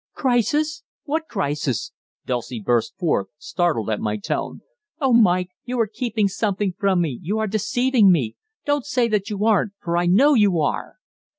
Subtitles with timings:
[0.15, 0.83] "Crisis?
[1.03, 1.91] What crisis?"
[2.25, 4.61] Dulcie burst forth, startled at my tone.
[4.99, 8.35] "Oh, Mike, you are keeping something from me, you are deceiving me
[8.65, 10.95] don't say that you aren't, for I know you are!"